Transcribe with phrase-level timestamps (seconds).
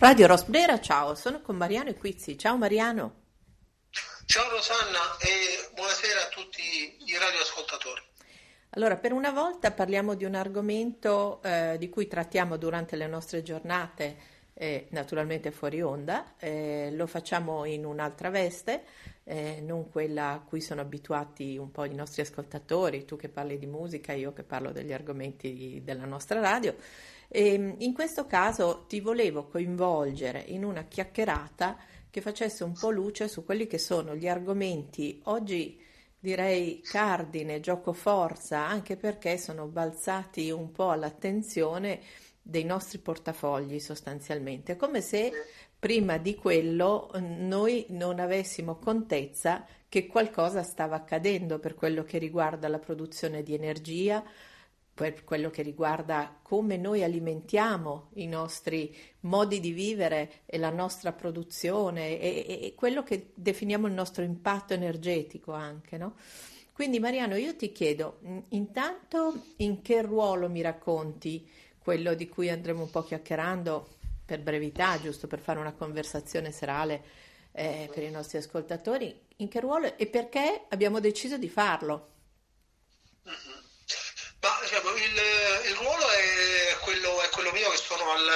[0.00, 2.38] Radio Rosbrera, ciao, sono con Mariano Equizzi.
[2.38, 3.14] Ciao Mariano.
[4.26, 6.62] Ciao Rosanna e buonasera a tutti
[7.04, 8.00] i radioascoltatori.
[8.70, 13.42] Allora, per una volta parliamo di un argomento eh, di cui trattiamo durante le nostre
[13.42, 14.16] giornate,
[14.54, 18.84] eh, naturalmente fuori onda, eh, lo facciamo in un'altra veste,
[19.24, 23.58] eh, non quella a cui sono abituati un po' i nostri ascoltatori, tu che parli
[23.58, 26.76] di musica, io che parlo degli argomenti della nostra radio.
[27.28, 31.76] E ehm, in questo caso ti volevo coinvolgere in una chiacchierata
[32.10, 35.78] che facesse un po' luce su quelli che sono gli argomenti oggi
[36.20, 42.00] direi cardine, gioco forza, anche perché sono balzati un po' all'attenzione
[42.42, 45.30] dei nostri portafogli sostanzialmente, come se
[45.78, 52.68] prima di quello noi non avessimo contezza che qualcosa stava accadendo per quello che riguarda
[52.68, 54.24] la produzione di energia,
[54.98, 61.12] per quello che riguarda come noi alimentiamo i nostri modi di vivere e la nostra
[61.12, 66.16] produzione e, e quello che definiamo il nostro impatto energetico anche, no?
[66.72, 72.82] Quindi Mariano, io ti chiedo, intanto in che ruolo mi racconti quello di cui andremo
[72.82, 77.04] un po' chiacchierando per brevità, giusto per fare una conversazione serale
[77.52, 82.08] eh, per i nostri ascoltatori, in che ruolo e perché abbiamo deciso di farlo?
[83.28, 83.57] Mm-hmm.
[84.98, 85.22] Il,
[85.66, 88.28] il, ruolo è quello, è quello, mio che sono al,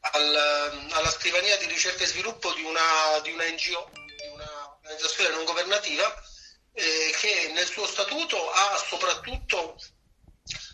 [0.00, 5.44] al, alla scrivania di ricerca e sviluppo di una, di una NGO, di un'organizzazione non
[5.44, 6.22] governativa,
[6.74, 9.76] eh, che nel suo statuto ha soprattutto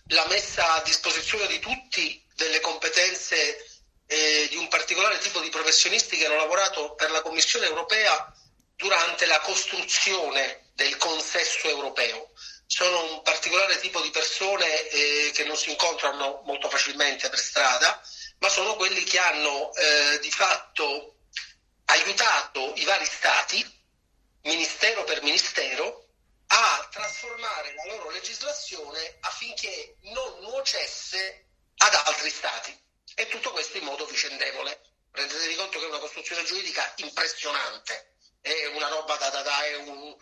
[0.08, 6.16] la messa a disposizione di tutti delle competenze eh, di un particolare tipo di professionisti
[6.16, 8.32] che hanno lavorato per la Commissione europea
[8.76, 12.30] durante la costruzione del consesso europeo
[12.68, 17.98] sono un particolare tipo di persone eh, che non si incontrano molto facilmente per strada,
[18.40, 21.16] ma sono quelli che hanno eh, di fatto
[21.86, 23.64] aiutato i vari stati,
[24.42, 26.08] ministero per ministero,
[26.48, 31.46] a trasformare la loro legislazione affinché non nuocesse
[31.78, 32.78] ad altri stati.
[33.14, 34.78] E tutto questo in modo vicendevole.
[35.10, 39.76] Rendetevi conto che è una costruzione giuridica impressionante, è una roba da, da, da è
[39.76, 40.14] un,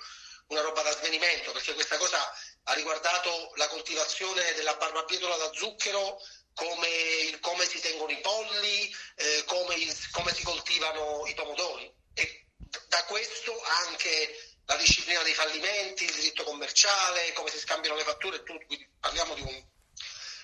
[0.49, 2.19] una roba da svenimento, perché questa cosa
[2.65, 6.21] ha riguardato la coltivazione della barbabietola da zucchero,
[6.55, 11.93] come, il, come si tengono i polli, eh, come, il, come si coltivano i pomodori.
[12.15, 12.47] E
[12.89, 18.43] da questo anche la disciplina dei fallimenti, il diritto commerciale, come si scambiano le fatture,
[18.43, 19.65] tutto, quindi parliamo di un...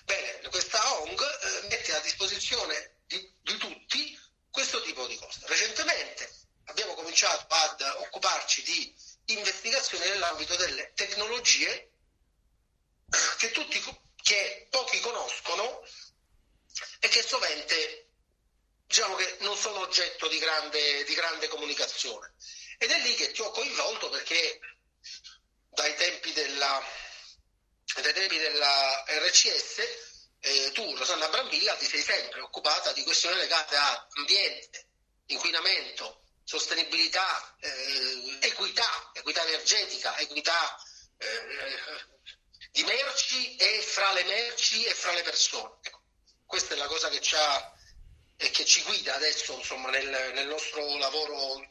[0.05, 5.39] Bene, questa ONG eh, mette a disposizione di, di tutti questo tipo di cose.
[5.45, 6.31] Recentemente
[6.65, 8.95] abbiamo cominciato ad occuparci di
[9.25, 11.91] investigazioni nell'ambito delle tecnologie
[13.37, 13.81] che, tutti,
[14.21, 15.85] che pochi conoscono
[16.99, 18.07] e che sovente
[18.85, 22.33] diciamo che non sono oggetto di grande, di grande comunicazione.
[22.77, 24.59] Ed è lì che ti ho coinvolto perché
[25.69, 26.83] dai tempi della,
[28.01, 33.75] dai tempi della RCS eh, tu, Rosanna Brambilla, ti sei sempre occupata di questioni legate
[33.75, 34.87] a ambiente,
[35.27, 40.77] inquinamento, sostenibilità, eh, equità, equità energetica, equità
[41.17, 42.11] eh,
[42.71, 45.77] di merci e fra le merci e fra le persone.
[45.81, 46.01] Ecco,
[46.45, 47.21] questa è la cosa che,
[48.37, 51.61] eh, che ci guida adesso insomma, nel, nel, nostro lavoro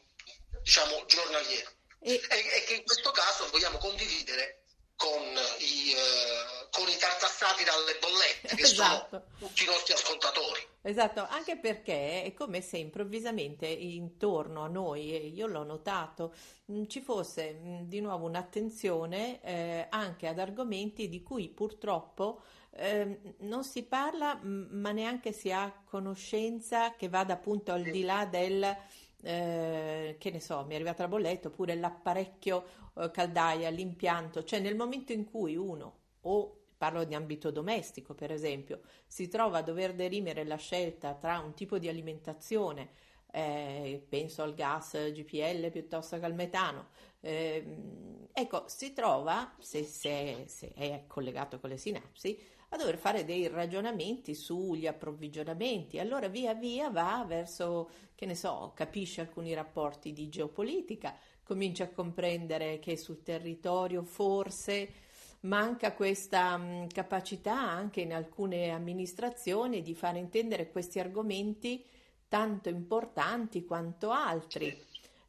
[0.61, 2.21] diciamo, giornaliero e...
[2.29, 4.62] E, e che in questo caso vogliamo condividere
[4.95, 5.21] con
[5.59, 9.07] i, eh, con i tartassati dalle bollette, che esatto.
[9.09, 10.67] sono tutti i nostri ascoltatori.
[10.85, 16.33] Esatto, anche perché è come se improvvisamente intorno a noi, e io l'ho notato,
[16.71, 22.41] mm, ci fosse mm, di nuovo un'attenzione eh, anche ad argomenti di cui purtroppo
[22.75, 28.25] eh, non si parla, ma neanche si ha conoscenza che vada appunto al di là
[28.25, 28.75] del
[29.23, 34.59] eh, che ne so, mi è arrivata la bolletta, oppure l'apparecchio eh, caldaia, l'impianto, cioè
[34.59, 39.61] nel momento in cui uno o parlo di ambito domestico per esempio, si trova a
[39.61, 42.89] dover derimere la scelta tra un tipo di alimentazione,
[43.31, 46.89] eh, penso al gas GPL piuttosto che al metano,
[47.21, 52.37] eh, ecco, si trova, se, se, se è collegato con le sinapsi,
[52.73, 55.99] a dover fare dei ragionamenti sugli approvvigionamenti.
[55.99, 61.89] Allora via via va verso, che ne so, capisce alcuni rapporti di geopolitica, comincia a
[61.89, 65.01] comprendere che sul territorio forse
[65.41, 71.85] manca questa mh, capacità anche in alcune amministrazioni di far intendere questi argomenti
[72.27, 74.75] tanto importanti quanto altri.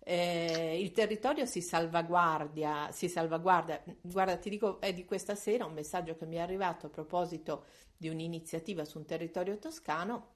[0.07, 3.83] Eh, il territorio si salvaguardia, si salvaguarda.
[4.03, 7.65] Guarda, ti dico, è di questa sera un messaggio che mi è arrivato a proposito
[7.97, 10.33] di un'iniziativa su un territorio toscano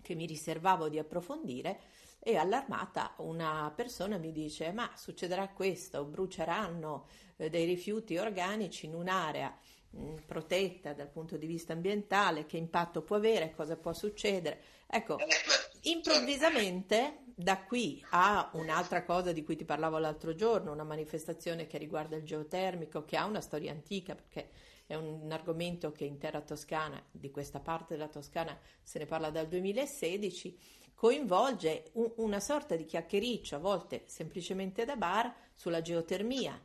[0.00, 1.80] che mi riservavo di approfondire
[2.20, 8.94] e allarmata una persona mi dice ma succederà questo, bruceranno eh, dei rifiuti organici in
[8.94, 9.56] un'area
[9.90, 14.60] mh, mm, protetta dal punto di vista ambientale, che impatto può avere, cosa può succedere.
[14.86, 15.16] Ecco,
[15.82, 21.78] improvvisamente da qui a un'altra cosa di cui ti parlavo l'altro giorno, una manifestazione che
[21.78, 24.50] riguarda il geotermico, che ha una storia antica perché
[24.88, 29.28] è un argomento che in terra toscana, di questa parte della Toscana, se ne parla
[29.28, 30.58] dal 2016,
[30.94, 36.58] coinvolge un, una sorta di chiacchiericcio, a volte semplicemente da bar, sulla geotermia.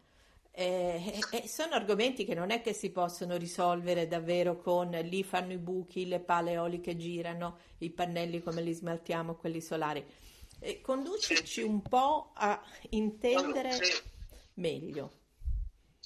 [0.56, 5.52] Eh, eh, sono argomenti che non è che si possono risolvere davvero con lì fanno
[5.52, 10.06] i buchi, le pale eoliche girano, i pannelli come li smaltiamo, quelli solari.
[10.60, 12.62] Eh, conducici un po' a
[12.92, 13.78] intendere
[14.54, 15.22] meglio.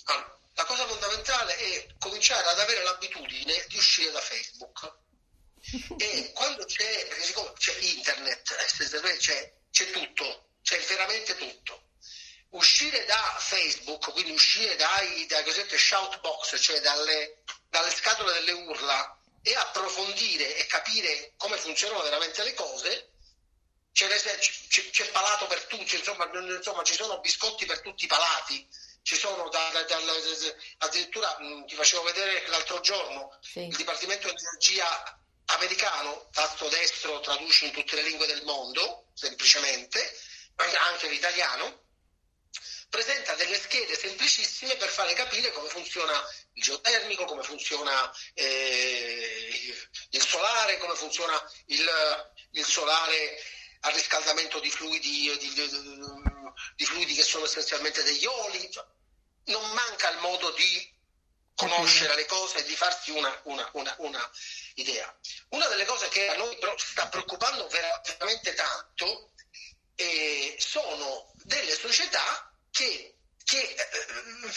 [0.06, 4.96] Allora la cosa fondamentale è cominciare ad avere l'abitudine di uscire da Facebook.
[5.98, 11.82] e quando c'è, perché siccome c'è internet, eh, c'è, c'è tutto, c'è veramente tutto.
[12.50, 18.52] Uscire da Facebook, quindi uscire dai, dai cosiddetti shout box, cioè dalle, dalle scatole delle
[18.52, 23.12] urla, e approfondire e capire come funzionano veramente le cose,
[23.94, 28.68] c'è, c'è, c'è palato per tutti, insomma, insomma, ci sono biscotti per tutti i palati
[29.08, 29.96] ci sono da, da, da,
[30.80, 33.66] addirittura mh, ti facevo vedere l'altro giorno sì.
[33.66, 40.14] il Dipartimento di Energia americano, tasto destro traduce in tutte le lingue del mondo, semplicemente,
[40.90, 41.86] anche l'italiano,
[42.90, 46.14] presenta delle schede semplicissime per fare capire come funziona
[46.54, 49.78] il geotermico, come funziona eh,
[50.12, 51.90] il solare, come funziona il,
[52.52, 53.42] il solare
[53.82, 55.70] a riscaldamento di fluidi, di, di,
[56.76, 58.72] di fluidi che sono essenzialmente degli oli.
[58.72, 58.86] Cioè,
[59.46, 60.96] non manca il modo di
[61.56, 64.32] conoscere le cose e di farsi una, una, una, una
[64.76, 65.14] idea.
[65.50, 69.32] Una delle cose che a noi sta preoccupando veramente tanto
[69.96, 72.47] eh, sono delle società
[72.78, 74.54] che, che eh,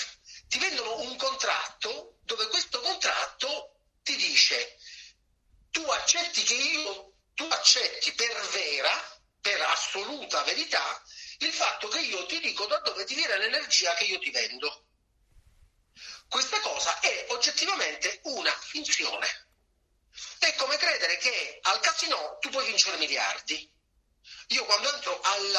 [0.49, 4.77] ti vendono un contratto dove questo contratto ti dice
[5.71, 11.03] tu accetti che io, tu accetti per vera, per assoluta verità,
[11.39, 14.89] il fatto che io ti dico da dove ti viene l'energia che io ti vendo.
[16.29, 19.49] Questa cosa è oggettivamente una finzione.
[20.39, 23.73] È come credere che al casino tu puoi vincere miliardi.
[24.51, 25.57] Io quando entro al,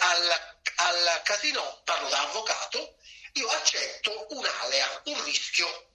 [0.00, 0.40] al,
[0.76, 2.96] al casino, parlo da avvocato,
[3.34, 5.92] io accetto un'alea, un rischio.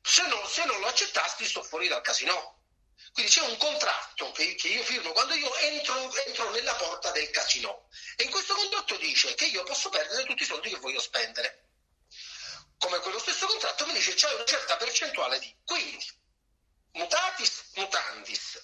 [0.00, 2.56] Se non, se non lo accettassi sto fuori dal casino.
[3.12, 7.28] Quindi c'è un contratto che, che io firmo quando io entro, entro, nella porta del
[7.30, 11.00] casino e in questo contratto dice che io posso perdere tutti i soldi che voglio
[11.00, 11.68] spendere.
[12.78, 15.54] Come quello stesso contratto mi dice c'è una certa percentuale di.
[15.64, 16.06] Quindi,
[16.92, 18.58] mutatis mutandis,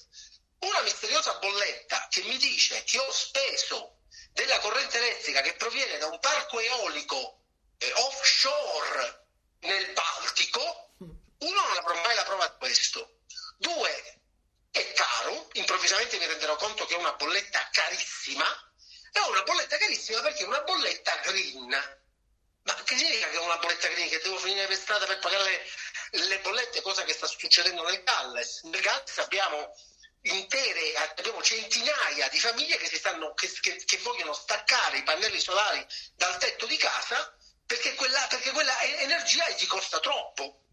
[0.65, 3.99] una misteriosa bolletta che mi dice che ho speso
[4.33, 7.43] della corrente elettrica che proviene da un parco eolico
[7.79, 9.27] eh, offshore
[9.61, 13.21] nel Baltico, uno non avrò mai la prova di questo.
[13.57, 14.21] Due,
[14.71, 18.45] è caro, improvvisamente mi renderò conto che è una bolletta carissima,
[19.13, 22.03] è una bolletta carissima perché è una bolletta green.
[22.63, 24.09] Ma che significa che è una bolletta green?
[24.09, 25.67] Che devo finire per strada per pagare
[26.11, 28.63] le, le bollette, cosa che sta succedendo nel Galles.
[28.65, 29.75] Nel Galles abbiamo
[30.25, 35.85] intere, abbiamo centinaia di famiglie che, stanno, che, che, che, vogliono staccare i pannelli solari
[36.15, 40.65] dal tetto di casa perché quella, perché quella energia gli costa troppo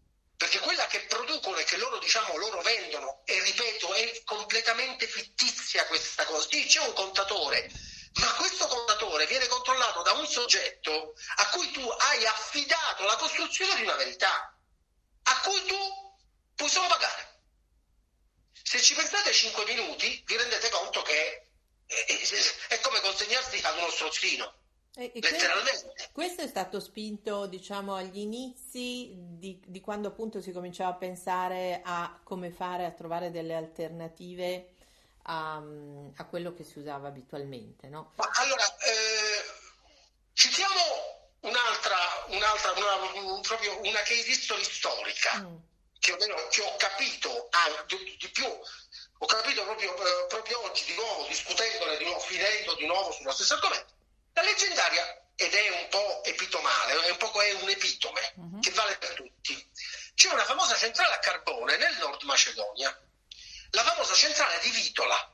[0.42, 5.86] perché quella che producono e che loro, diciamo, loro vendono, e ripeto, è completamente fittizia
[5.86, 6.48] questa cosa.
[6.50, 7.70] Sì, c'è un contatore,
[8.14, 13.76] ma questo contatore viene controllato da un soggetto a cui tu hai affidato la costruzione
[13.76, 14.52] di una verità,
[15.22, 15.76] a cui tu
[16.56, 17.31] puoi solo pagare.
[18.72, 21.46] Se ci pensate 5 minuti, vi rendete conto che
[21.84, 21.94] è,
[22.68, 24.50] è, come consegnarsi ad uno strozzino.
[24.94, 26.08] E, e Letteralmente.
[26.10, 31.82] Questo è stato spinto, diciamo, agli inizi di, di, quando appunto si cominciava a pensare
[31.84, 34.72] a come fare a trovare delle alternative
[35.24, 35.62] a,
[36.16, 38.12] a quello che si usava abitualmente, no?
[38.16, 39.52] Ma allora, eh,
[40.32, 40.80] citiamo
[41.40, 41.96] un'altra,
[42.28, 45.56] un'altra una, proprio una case history storica, mm.
[46.02, 46.16] Che,
[46.50, 51.28] che, ho capito ah, di, di, più, ho capito proprio, eh, proprio oggi di nuovo,
[51.28, 53.94] discutendone di nuovo, finendo di nuovo sullo stesso argomento
[54.34, 58.60] la leggendaria, ed è un po' epitomale, è un, po' è un epitome uh-huh.
[58.60, 59.70] che vale per tutti.
[60.14, 62.98] C'è una famosa centrale a carbone nel Nord Macedonia,
[63.70, 65.30] la famosa centrale di Vitola.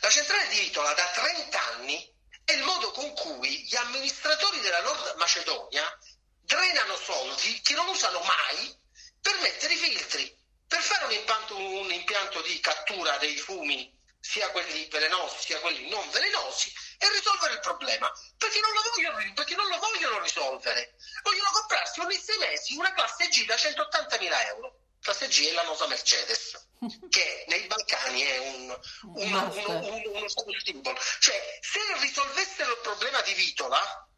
[0.00, 4.80] La centrale di Vitola da 30 anni è il modo con cui gli amministratori della
[4.80, 5.98] Nord Macedonia
[6.40, 8.80] drenano soldi che non usano mai
[9.22, 10.36] per mettere i filtri,
[10.66, 15.88] per fare un impianto, un impianto di cattura dei fumi sia quelli velenosi sia quelli
[15.88, 18.10] non velenosi, e risolvere il problema.
[18.38, 20.94] Perché non lo vogliono, perché non lo vogliono risolvere.
[21.22, 24.76] Vogliono comprarsi ogni sei mesi una classe G da 180.000 euro.
[25.00, 26.68] Classe G è la nota Mercedes,
[27.10, 28.80] che nei Balcani è un,
[29.14, 30.96] un, un, un, uno status symbol.
[31.18, 34.08] Cioè, se risolvessero il problema di Vitola,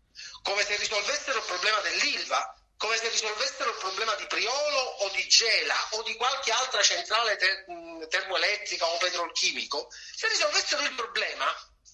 [0.42, 5.26] come se risolvessero il problema dell'Ilva, come se risolvessero il problema di Priolo o di
[5.28, 7.64] Gela o di qualche altra centrale ter-
[8.08, 11.46] termoelettrica o petrolchimico, se risolvessero il problema,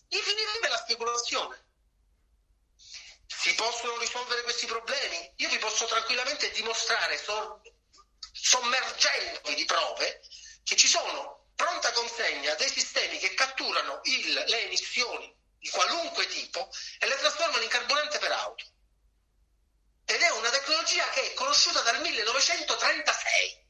[0.09, 1.65] gli finirebbe la speculazione.
[3.27, 5.33] Si possono risolvere questi problemi?
[5.37, 7.61] Io vi posso tranquillamente dimostrare, sor-
[8.33, 10.21] sommergendovi di prove,
[10.65, 16.71] che ci sono pronta consegna dei sistemi che catturano il, le emissioni di qualunque tipo
[16.99, 18.65] e le trasformano in carburante per auto
[20.05, 23.69] ed è una tecnologia che è conosciuta dal 1936.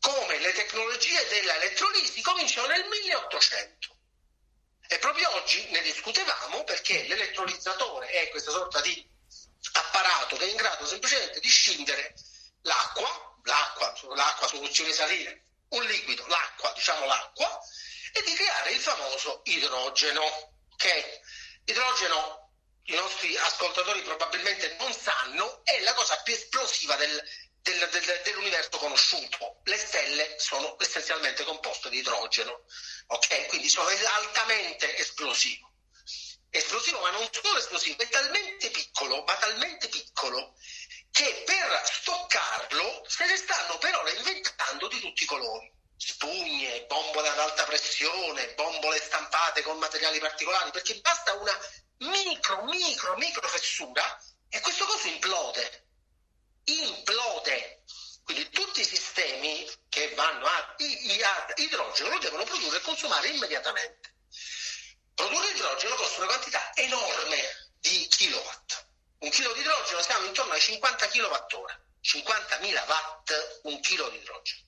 [0.00, 3.96] Come le tecnologie dell'elettrolisi cominciano nel 1800.
[4.88, 9.06] E proprio oggi ne discutevamo perché l'elettrolizzatore è questa sorta di
[9.72, 12.14] apparato che è in grado semplicemente di scindere
[12.62, 15.30] l'acqua, l'acqua, l'acqua soluzione salina,
[15.70, 17.60] un liquido, l'acqua, diciamo l'acqua,
[18.12, 21.20] e di creare il famoso idrogeno, che
[21.64, 22.47] idrogeno
[22.88, 27.22] i nostri ascoltatori probabilmente non sanno, è la cosa più esplosiva del,
[27.60, 29.60] del, del, dell'universo conosciuto.
[29.64, 32.64] Le stelle sono essenzialmente composte di idrogeno,
[33.08, 33.46] ok?
[33.48, 35.70] Quindi sono altamente esplosivo.
[36.50, 40.54] Esplosivo, ma non solo esplosivo, è talmente piccolo, ma talmente piccolo,
[41.10, 45.70] che per stoccarlo se ne stanno per ora inventando di tutti i colori.
[45.94, 51.58] Spugne, bombole ad alta pressione, bombole stampate con materiali particolari, perché basta una
[51.98, 55.86] micro, micro, micro fessura e questo coso implode.
[56.64, 57.82] Implode.
[58.24, 64.14] Quindi tutti i sistemi che vanno a, ad idrogeno lo devono produrre e consumare immediatamente.
[65.14, 68.86] Produrre idrogeno costa una quantità enorme di kilowatt.
[69.20, 71.86] Un chilo di idrogeno siamo intorno ai 50 kWh.
[72.00, 74.62] 50.000 watt un chilo di idrogeno.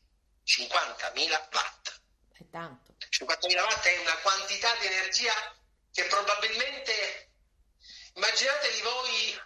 [0.44, 2.00] 50.000 watt.
[2.32, 2.94] È tanto.
[3.08, 5.32] 50.000 watt è una quantità di energia
[5.92, 7.32] che probabilmente
[8.14, 9.42] immaginatevi voi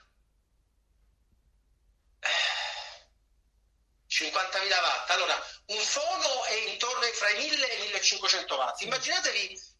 [4.08, 5.10] 50.000 eh, watt.
[5.10, 8.80] Allora, un fono è intorno ai fra i 1000 e i 1500 watt.
[8.82, 9.72] Immaginatevi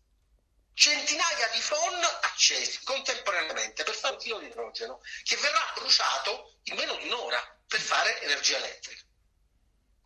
[0.75, 6.75] centinaia di phon accesi contemporaneamente per fare un chilo di idrogeno che verrà bruciato in
[6.75, 9.03] meno di un'ora per fare energia elettrica.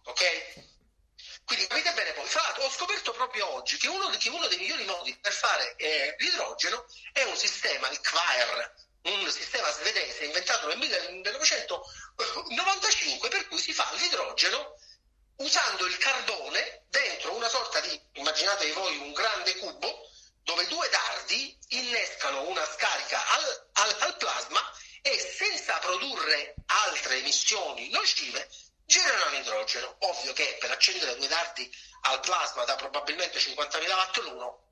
[0.05, 0.77] Ok?
[1.49, 4.59] Quindi capite bene poi, fra l'altro ho scoperto proprio oggi che uno, che uno dei
[4.59, 8.75] migliori modi per fare eh, l'idrogeno è un sistema, il QAER,
[9.05, 14.79] un sistema svedese inventato nel 1995 per cui si fa l'idrogeno
[15.37, 20.07] usando il carbone dentro una sorta di, immaginatevi voi un grande cubo,
[20.43, 27.89] dove due dardi innescano una scarica al, al, al plasma e senza produrre altre emissioni
[27.89, 28.51] nocive
[28.89, 29.97] generano idrogeno.
[30.01, 31.71] Ovvio che per accendere due dardi
[32.03, 34.71] al plasma da probabilmente 50.000 watt l'uno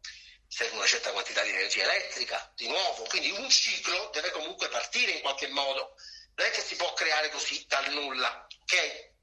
[0.49, 5.12] serve una certa quantità di energia elettrica, di nuovo, quindi un ciclo deve comunque partire
[5.12, 5.96] in qualche modo,
[6.35, 9.14] non è che si può creare così dal nulla, ok?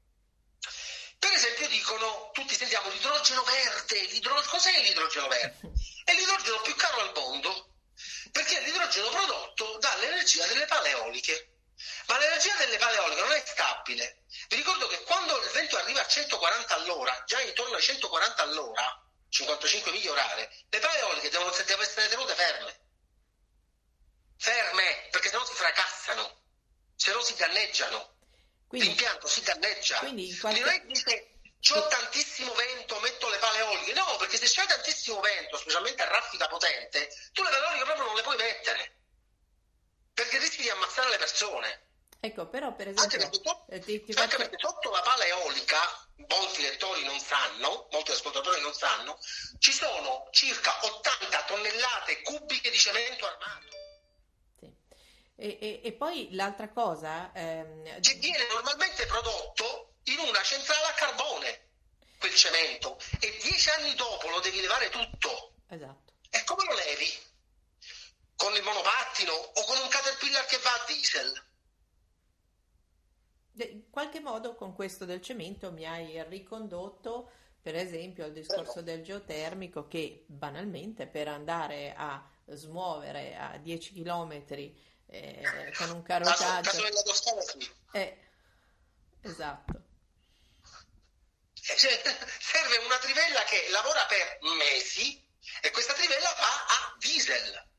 [1.18, 5.72] Per esempio dicono, tutti sentiamo l'idrogeno verde, l'idrogeno, cos'è l'idrogeno verde?
[6.04, 7.76] È l'idrogeno più caro al mondo,
[8.30, 11.53] perché è l'idrogeno prodotto dall'energia delle paleoliche.
[12.06, 14.24] Ma l'energia delle paleoliche non è stabile.
[14.48, 19.02] Vi ricordo che quando il vento arriva a 140 all'ora, già intorno ai 140 all'ora,
[19.28, 22.80] 55 miglia orarie, le paleoliche devono, devono essere tenute ferme.
[24.36, 26.42] Ferme, perché sennò si fracassano,
[26.94, 28.12] se no si danneggiano.
[28.66, 29.98] Quindi, L'impianto si danneggia.
[29.98, 30.60] Quindi, qualche...
[30.60, 33.92] non è che c'ho tantissimo vento, metto le pale eoliche.
[33.94, 38.04] No, perché se c'è tantissimo vento, specialmente a raffica potente, tu le pale eoliche proprio
[38.04, 39.03] non le puoi mettere.
[40.14, 41.82] Perché rischi di ammazzare le persone.
[42.20, 43.02] Ecco, però per esempio...
[43.02, 44.36] Anche perché, sotto, eh, ti, ti faccio...
[44.38, 49.18] perché sotto la pala eolica, molti lettori non sanno, molti ascoltatori non sanno,
[49.58, 53.66] ci sono circa 80 tonnellate cubiche di cemento armato.
[54.58, 54.72] Sì.
[55.36, 57.30] E, e, e poi l'altra cosa...
[57.34, 58.00] Ehm...
[58.00, 61.68] Che viene normalmente prodotto in una centrale a carbone,
[62.18, 65.56] quel cemento, e dieci anni dopo lo devi levare tutto.
[65.68, 66.12] Esatto.
[66.30, 67.32] E come lo levi?
[68.44, 71.44] Con il monopattino o con un caterpillar che va a diesel?
[73.56, 77.30] in qualche modo con questo del cemento mi hai ricondotto
[77.62, 84.32] per esempio al discorso del geotermico che banalmente per andare a smuovere a 10 km
[85.06, 88.18] eh, con un carotaggio ah, eh,
[89.22, 89.82] esatto.
[91.54, 95.26] Serve una trivella che lavora per mesi
[95.62, 97.72] e questa trivella va a diesel,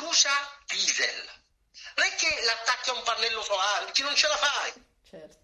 [0.00, 1.28] brucia diesel.
[1.96, 4.72] Non è che l'attacchi a un pannello solare, perché non ce la fai.
[5.08, 5.38] Certo.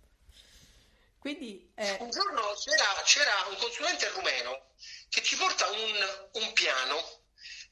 [1.18, 1.96] Quindi, eh...
[2.00, 4.70] Un giorno c'era, c'era, un consulente rumeno
[5.08, 7.24] che ci porta un, un piano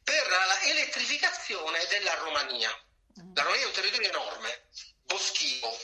[0.02, 0.26] per
[0.64, 2.68] l'elettrificazione della Romania.
[3.34, 4.66] La Romania è un territorio enorme,
[5.04, 5.78] boschivo,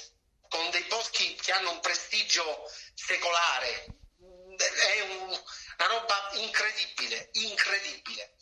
[0.48, 3.86] con dei boschi che hanno un prestigio secolare.
[4.56, 8.34] È un, una roba incredibile, incredibile.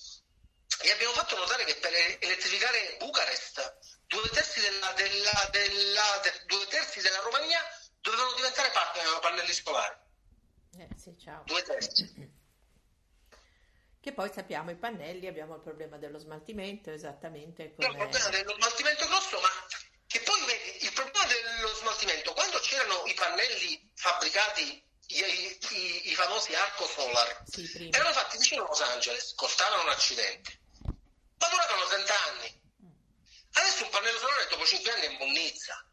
[0.81, 6.67] E abbiamo fatto notare che per elettrificare Bucarest, due terzi della, della, della, de, due
[6.67, 7.61] terzi della Romania
[8.01, 8.71] dovevano diventare
[9.21, 9.97] pannelli solari.
[10.79, 11.43] Eh, sì, ciao.
[11.45, 12.37] Due terzi.
[14.01, 17.89] Che poi sappiamo i pannelli, abbiamo il problema dello smaltimento, esattamente come...
[17.89, 19.49] Il problema dello smaltimento grosso, ma
[20.07, 26.15] che poi vedi, il problema dello smaltimento, quando c'erano i pannelli fabbricati, i, i, i
[26.15, 30.58] famosi Arco Solar, sì, erano fatti vicino a Los Angeles, costavano un accidente,
[31.89, 32.61] ma duravano 30 anni.
[33.53, 35.85] Adesso un pannello solare dopo 5 anni è munnizza.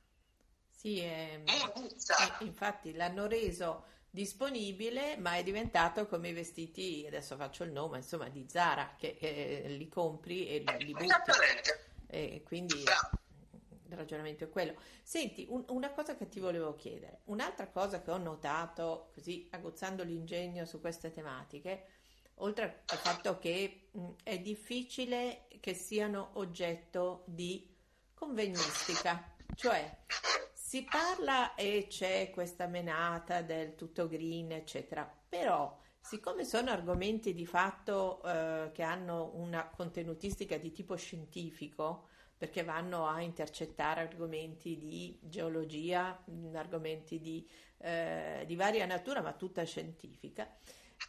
[0.70, 1.42] Sì, è...
[1.44, 2.38] munnizza.
[2.42, 8.30] Infatti l'hanno reso disponibile, ma è diventato come i vestiti, adesso faccio il nome, insomma,
[8.30, 11.06] di Zara, che, che li compri e li, li butti.
[11.06, 11.90] Esattamente.
[12.08, 12.84] E quindi
[13.88, 14.80] il ragionamento è quello.
[15.04, 20.04] Senti, un, una cosa che ti volevo chiedere, un'altra cosa che ho notato, così aguzzando
[20.04, 21.86] l'ingegno su queste tematiche,
[22.36, 27.74] oltre al fatto che mh, è difficile che siano oggetto di
[28.13, 30.04] convegnistica, cioè
[30.54, 37.46] si parla e c'è questa menata del tutto green, eccetera, però siccome sono argomenti di
[37.46, 45.18] fatto eh, che hanno una contenutistica di tipo scientifico, perché vanno a intercettare argomenti di
[45.24, 46.24] geologia,
[46.54, 50.48] argomenti di, eh, di varia natura, ma tutta scientifica,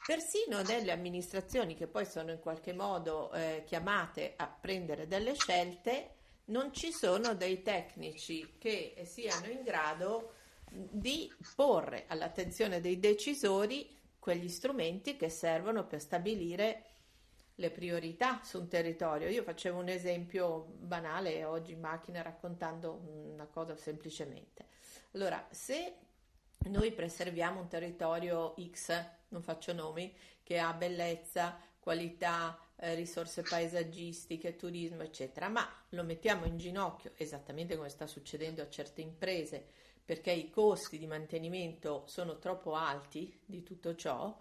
[0.06, 6.14] persino nelle amministrazioni che poi sono in qualche modo eh, chiamate a prendere delle scelte,
[6.46, 10.32] non ci sono dei tecnici che siano in grado
[10.68, 16.84] di porre all'attenzione dei decisori quegli strumenti che servono per stabilire
[17.56, 19.28] le priorità su un territorio.
[19.28, 23.00] Io facevo un esempio banale oggi in macchina raccontando
[23.32, 24.66] una cosa semplicemente.
[25.12, 25.96] Allora, se
[26.68, 34.56] noi preserviamo un territorio X, non faccio nomi, che ha bellezza, qualità, eh, risorse paesaggistiche,
[34.56, 39.64] turismo, eccetera, ma lo mettiamo in ginocchio, esattamente come sta succedendo a certe imprese,
[40.04, 44.36] perché i costi di mantenimento sono troppo alti di tutto ciò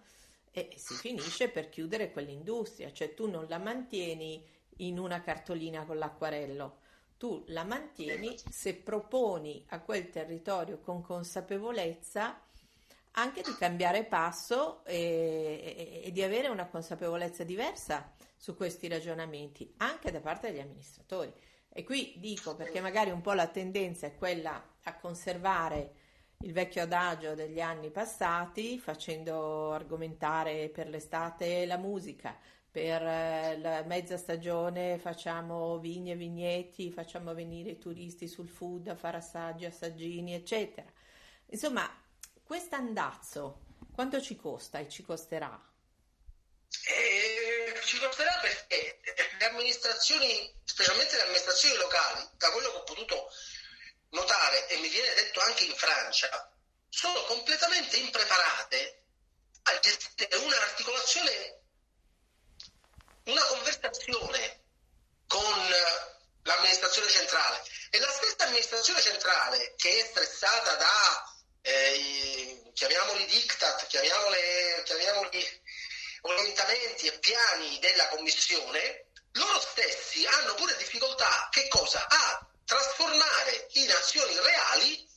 [0.50, 4.44] e si finisce per chiudere quell'industria, cioè tu non la mantieni
[4.78, 6.78] in una cartolina con l'acquarello,
[7.16, 12.40] tu la mantieni se proponi a quel territorio con consapevolezza
[13.18, 19.74] anche di cambiare passo e, e, e, di avere una consapevolezza diversa su questi ragionamenti,
[19.78, 21.32] anche da parte degli amministratori.
[21.68, 25.92] E qui dico perché magari un po' la tendenza è quella a conservare
[26.40, 32.36] il vecchio adagio degli anni passati, facendo argomentare per l'estate la musica,
[32.70, 38.88] per eh, la mezza stagione facciamo vigne e vigneti, facciamo venire i turisti sul food
[38.88, 40.86] a fare assaggi, assaggini, eccetera.
[41.46, 41.88] Insomma,
[42.46, 45.60] questo andazzo quanto ci costa e ci costerà?
[46.88, 49.00] Eh, ci costerà perché
[49.38, 53.30] le amministrazioni, specialmente le amministrazioni locali, da quello che ho potuto
[54.10, 56.56] notare e mi viene detto anche in Francia,
[56.88, 59.02] sono completamente impreparate
[59.64, 61.60] a gestire un'articolazione,
[63.24, 64.62] una conversazione
[65.26, 65.74] con
[66.42, 67.64] l'amministrazione centrale.
[67.90, 71.35] E la stessa amministrazione centrale che è stressata da
[71.66, 74.38] eh, chiamiamoli diktat, chiamiamoli,
[74.84, 75.62] chiamiamoli
[76.20, 82.06] orientamenti e piani della Commissione, loro stessi hanno pure difficoltà che cosa?
[82.06, 85.08] a trasformare in azioni reali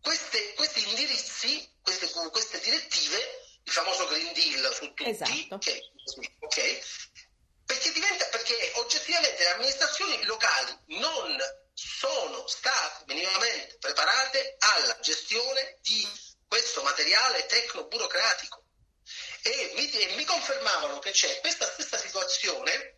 [0.00, 3.18] queste, questi indirizzi, queste, queste, direttive,
[3.64, 5.54] il famoso Green Deal su tutti, esatto.
[5.54, 5.80] okay,
[6.40, 6.82] okay,
[7.64, 11.36] perché, diventa, perché oggettivamente le amministrazioni locali non
[11.82, 16.06] sono state minimamente preparate alla gestione di
[16.46, 18.64] questo materiale tecno-burocratico
[19.42, 22.96] e mi, e mi confermavano che c'è questa stessa situazione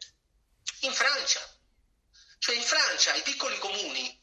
[0.81, 1.40] in Francia.
[2.38, 4.21] Cioè in Francia i piccoli comuni,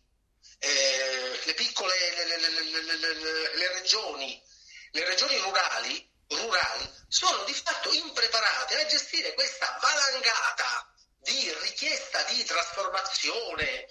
[0.60, 1.96] eh, le piccole
[2.26, 4.44] le, le, le, regioni,
[4.92, 12.44] le regioni rurali, rurali sono di fatto impreparate a gestire questa valangata di richiesta di
[12.44, 13.88] trasformazione,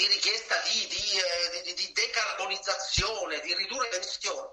[0.00, 4.48] di richiesta di, di, eh, di, di decarbonizzazione, di ridurre le emissioni.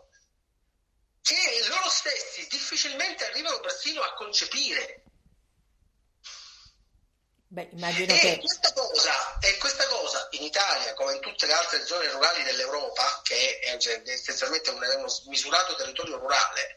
[1.22, 5.04] che loro stessi difficilmente arrivano persino a concepire.
[7.50, 8.40] Beh, immagino e, che...
[8.40, 13.22] questa cosa, e questa cosa in Italia, come in tutte le altre zone rurali dell'Europa,
[13.24, 16.76] che è cioè, essenzialmente un, uno smisurato territorio rurale,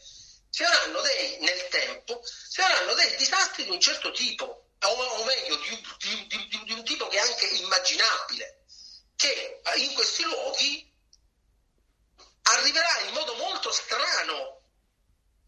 [0.49, 4.45] si avranno dei, nel tempo, si avranno dei disastri di un certo tipo,
[4.81, 8.60] o, o meglio, di, di, di, di un tipo che è anche immaginabile,
[9.21, 10.91] che in questi luoghi
[12.45, 14.63] arriverà in modo molto strano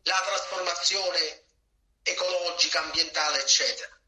[0.02, 1.46] la trasformazione
[2.02, 3.98] ecologica, ambientale, eccetera.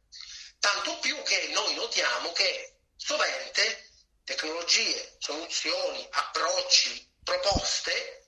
[0.59, 3.90] Tanto più che noi notiamo che sovente
[4.24, 8.27] tecnologie, soluzioni, approcci, proposte,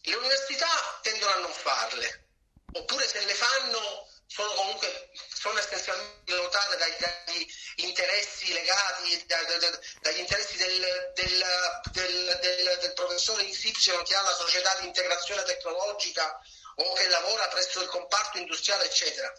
[0.00, 2.28] le università tendono a non farle,
[2.72, 9.80] oppure se le fanno sono comunque sono essenzialmente notate dai, dagli interessi legati, da, da,
[10.00, 11.44] dagli interessi del, del,
[11.92, 16.40] del, del, professore XY che ha la società di integrazione tecnologica
[16.76, 19.32] o che lavora presso il comparto industriale, eccetera.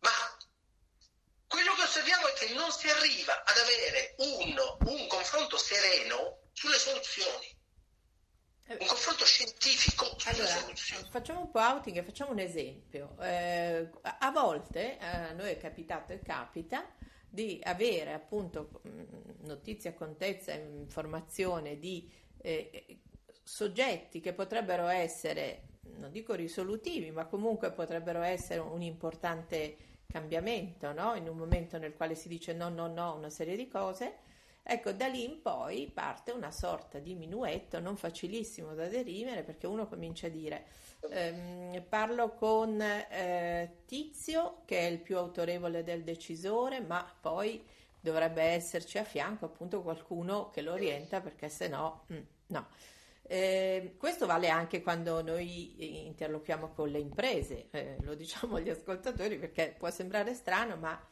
[0.00, 0.36] Ma
[1.48, 6.78] quello che osserviamo è che non si arriva ad avere un, un confronto sereno sulle
[6.78, 7.57] soluzioni.
[8.68, 10.52] Un confronto scientifico allora.
[11.08, 13.16] Facciamo un po' outing e facciamo un esempio.
[13.18, 16.86] Eh, a volte a noi è capitato e capita
[17.30, 18.82] di avere appunto
[19.44, 22.10] notizia, contezza, informazione di
[22.42, 23.00] eh,
[23.42, 29.76] soggetti che potrebbero essere, non dico risolutivi, ma comunque potrebbero essere un importante
[30.06, 31.14] cambiamento, no?
[31.14, 34.26] in un momento nel quale si dice no, no, no, una serie di cose.
[34.70, 39.66] Ecco, da lì in poi parte una sorta di minuetto non facilissimo da derimere perché
[39.66, 40.66] uno comincia a dire
[41.08, 47.64] ehm, parlo con eh, Tizio che è il più autorevole del decisore, ma poi
[47.98, 52.66] dovrebbe esserci a fianco appunto qualcuno che lo orienta perché se no, mm, no.
[53.22, 59.38] Eh, questo vale anche quando noi interloquiamo con le imprese, eh, lo diciamo agli ascoltatori
[59.38, 61.02] perché può sembrare strano, ma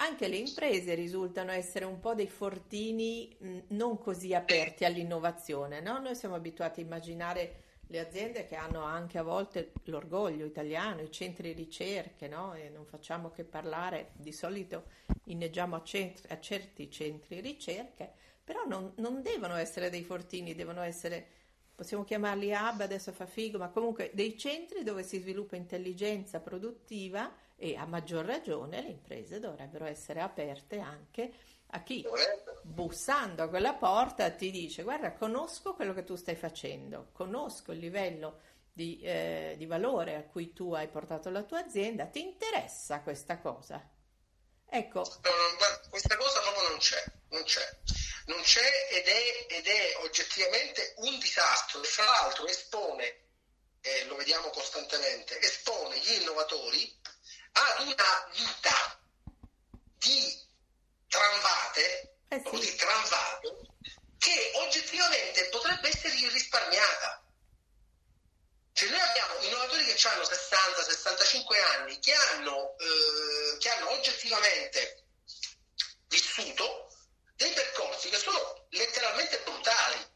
[0.00, 5.80] anche le imprese risultano essere un po' dei fortini mh, non così aperti all'innovazione.
[5.80, 5.98] No?
[5.98, 11.10] Noi siamo abituati a immaginare le aziende che hanno anche a volte l'orgoglio italiano, i
[11.10, 12.54] centri ricerche, no?
[12.54, 14.84] e non facciamo che parlare, di solito
[15.24, 20.82] inneggiamo a, centri, a certi centri ricerche però non, non devono essere dei fortini, devono
[20.82, 21.24] essere,
[21.72, 27.32] possiamo chiamarli hub, adesso fa figo, ma comunque dei centri dove si sviluppa intelligenza produttiva
[27.62, 31.30] e a maggior ragione le imprese dovrebbero essere aperte anche
[31.72, 32.04] a chi
[32.62, 37.78] bussando a quella porta ti dice guarda conosco quello che tu stai facendo, conosco il
[37.78, 38.40] livello
[38.72, 43.38] di, eh, di valore a cui tu hai portato la tua azienda, ti interessa questa
[43.38, 43.86] cosa?
[44.72, 45.02] Ecco.
[45.90, 47.78] questa cosa proprio non c'è, non c'è
[48.26, 53.28] non c'è ed è, ed è oggettivamente un disastro e fra l'altro espone,
[53.80, 56.99] eh, lo vediamo costantemente, espone gli innovatori
[57.52, 59.00] ad una vita
[59.98, 60.48] di
[61.08, 62.58] tramvate, eh sì.
[62.58, 63.66] di tramvato,
[64.18, 67.24] che oggettivamente potrebbe essere risparmiata.
[68.72, 75.04] Cioè noi abbiamo innovatori che hanno 60-65 anni, che hanno, eh, che hanno oggettivamente
[76.08, 76.88] vissuto
[77.34, 80.08] dei percorsi che sono letteralmente brutali,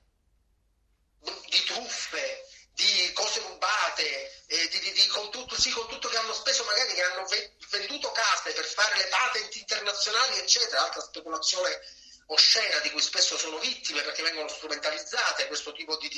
[1.49, 6.17] di truffe, di cose rubate, eh, di, di, di, con, tutto, sì, con, tutto, che
[6.17, 7.27] hanno speso, magari che hanno
[7.71, 11.81] venduto case per fare le patenti internazionali, eccetera, altra speculazione
[12.27, 16.09] oscena di cui spesso sono vittime perché vengono strumentalizzate, questo tipo di,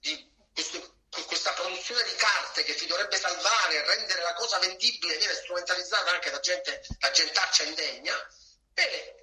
[0.00, 5.16] di questo, questa produzione di carte che ti dovrebbe salvare e rendere la cosa vendibile
[5.18, 8.14] viene strumentalizzata anche da gente, da gentaccia indegna.
[8.72, 9.14] Bene,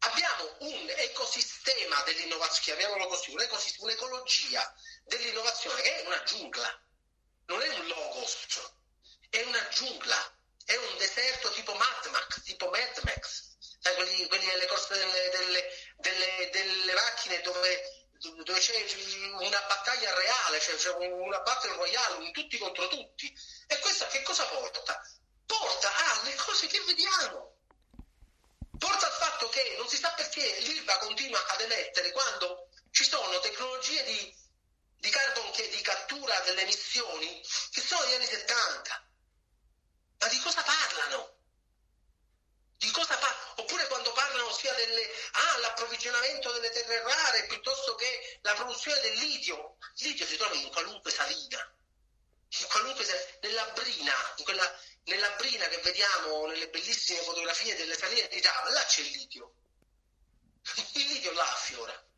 [0.00, 3.34] abbiamo un ecosistema dell'innovazione, chiamiamolo così,
[3.78, 6.82] un'ecologia dell'innovazione che è una giungla,
[7.46, 8.36] non è un logos,
[9.30, 14.46] è una giungla, è un deserto tipo Mad Max, tipo Mad Max, sai, quelli, quelli
[14.46, 18.84] nelle corse delle, delle, delle, delle macchine dove, dove, c'è
[19.38, 23.32] una battaglia reale, cioè, c'è una battle royale, un tutti contro tutti.
[23.66, 25.02] E questo che cosa porta?
[25.46, 27.52] Porta alle cose che vediamo
[28.82, 33.38] porta al fatto che non si sa perché l'ILVA continua ad emettere quando ci sono
[33.38, 34.36] tecnologie di,
[35.02, 39.08] di carbon che di cattura delle emissioni che sono degli anni 70.
[40.18, 41.40] Ma di cosa parlano?
[42.76, 43.62] Di cosa parlano?
[43.62, 45.58] Oppure quando parlano sia delle ah,
[46.52, 49.76] delle terre rare piuttosto che la produzione del litio.
[49.96, 51.74] Il litio si trova in qualunque salina,
[52.60, 53.04] in qualunque
[53.40, 58.70] nella brina, in quella nella brina che vediamo nelle bellissime fotografie delle saline di Tava,
[58.70, 59.54] là c'è il litio.
[60.92, 62.10] Il litio là affiora.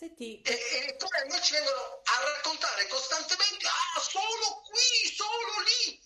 [0.00, 0.40] Senti...
[0.40, 6.00] E, e poi a noi ci vengono a raccontare costantemente, ah, solo qui, solo lì.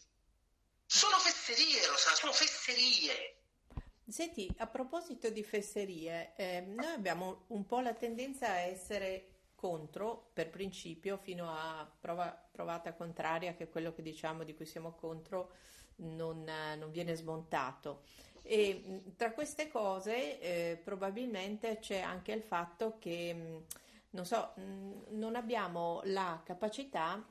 [0.85, 3.37] Sono fesserie, Rosa, sono fesserie.
[4.09, 10.31] Senti, a proposito di fesserie, eh, noi abbiamo un po' la tendenza a essere contro
[10.33, 15.53] per principio fino a prova, provata contraria che quello che diciamo di cui siamo contro
[15.99, 18.03] non, non viene smontato.
[18.43, 23.63] E tra queste cose eh, probabilmente c'è anche il fatto che,
[24.15, 24.55] non so,
[25.11, 27.25] non abbiamo la capacità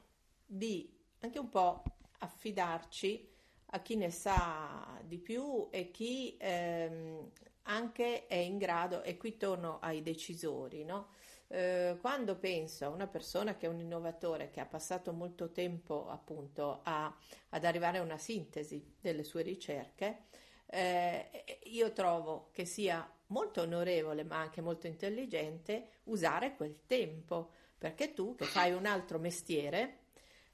[0.46, 1.84] di anche un po'
[2.20, 3.32] affidarci
[3.68, 7.32] a chi ne sa di più e chi ehm,
[7.64, 11.08] anche è in grado, e qui torno ai decisori, no?
[11.48, 16.10] eh, quando penso a una persona che è un innovatore, che ha passato molto tempo
[16.10, 17.16] appunto a,
[17.50, 20.26] ad arrivare a una sintesi delle sue ricerche,
[20.66, 28.14] eh, io trovo che sia molto onorevole ma anche molto intelligente usare quel tempo, perché
[28.14, 30.04] tu che fai un altro mestiere,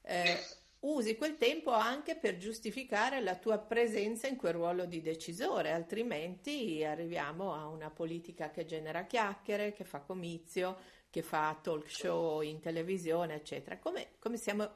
[0.02, 0.40] eh,
[0.80, 6.84] usi quel tempo anche per giustificare la tua presenza in quel ruolo di decisore, altrimenti
[6.84, 10.78] arriviamo a una politica che genera chiacchiere, che fa comizio,
[11.10, 13.78] che fa talk show in televisione, eccetera.
[13.78, 14.70] Come, come siamo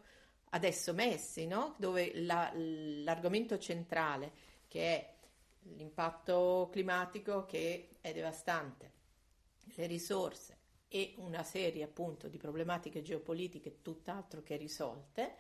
[0.49, 1.75] adesso messi, no?
[1.77, 4.31] dove la, l'argomento centrale,
[4.67, 5.13] che è
[5.75, 8.91] l'impatto climatico che è devastante,
[9.75, 15.35] le risorse e una serie appunto di problematiche geopolitiche tutt'altro che risolte,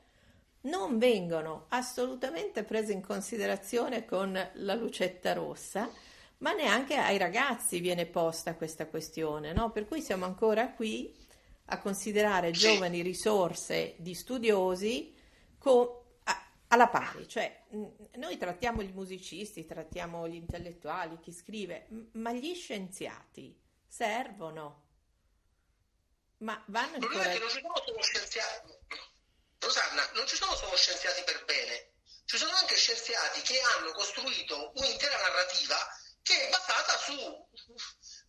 [0.61, 5.89] non vengono assolutamente prese in considerazione con la lucetta rossa,
[6.37, 9.71] ma neanche ai ragazzi viene posta questa questione, no?
[9.71, 11.13] Per cui siamo ancora qui
[11.65, 15.13] a considerare giovani risorse di studiosi
[15.57, 16.02] co- a-
[16.73, 17.65] alla pari, cioè
[18.15, 23.55] noi trattiamo gli musicisti, trattiamo gli intellettuali, chi scrive, ma gli scienziati
[23.87, 24.81] servono.
[26.37, 27.31] Ma vanno ancora...
[27.37, 28.73] Non ci sono solo scienziati,
[29.59, 31.91] Rosanna, non ci sono solo scienziati per bene,
[32.25, 35.77] ci sono anche scienziati che hanno costruito un'intera narrativa
[36.23, 37.13] che è basata su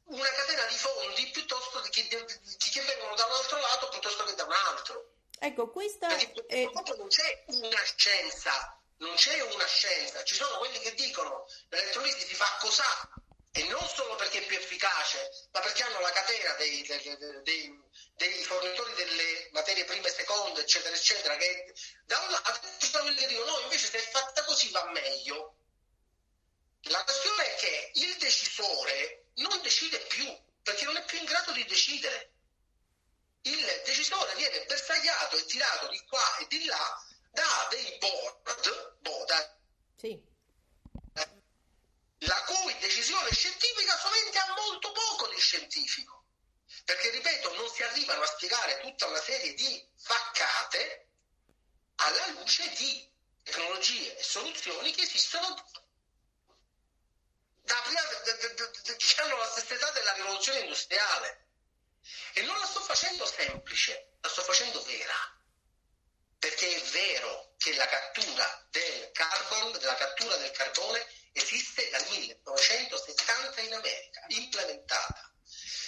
[0.04, 4.44] una catena di fondi piuttosto che, che vengono da un altro lato piuttosto che da
[4.44, 5.13] un altro.
[5.38, 6.64] Ecco, questa Perché è...
[6.72, 12.34] non c'è una scienza, non c'è una scienza, ci sono quelli che dicono l'elettrolisi si
[12.34, 13.10] fa cos'ha
[13.56, 17.82] e non solo perché è più efficace, ma perché hanno la catena dei, dei, dei,
[18.16, 21.72] dei fornitori delle materie prime e seconde, eccetera, eccetera, che
[22.04, 24.84] da un lato ci sono quelli che dicono no, invece se è fatta così va
[24.90, 25.54] meglio.
[26.88, 30.26] La questione è che il decisore non decide più,
[30.60, 32.32] perché non è più in grado di decidere.
[33.46, 39.58] Il decisore viene bersagliato e tirato di qua e di là da dei board, board
[39.98, 40.18] sì.
[42.18, 46.24] la cui decisione scientifica sovente ha molto poco di scientifico
[46.84, 51.08] perché ripeto non si arrivano a spiegare tutta una serie di faccate
[51.96, 55.54] alla luce di tecnologie e soluzioni che esistono
[57.62, 58.00] da prima,
[58.96, 61.43] che hanno la stessa età della rivoluzione industriale.
[62.34, 65.14] E non la sto facendo semplice, la sto facendo vera.
[66.38, 73.60] Perché è vero che la cattura del carbon, della cattura del carbone esiste dal 1970
[73.62, 75.32] in America, implementata.